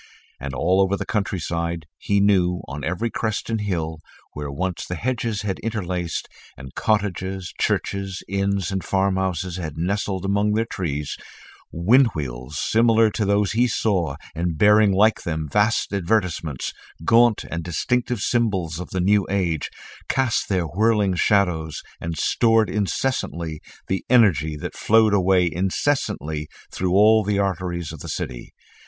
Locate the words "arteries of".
27.37-27.99